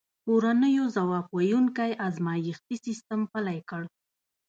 [0.25, 3.81] کورنیو ځواب ویونکی ازمایښتي سیستم پلی کړ.